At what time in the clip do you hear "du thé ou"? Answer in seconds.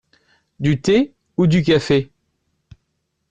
0.59-1.45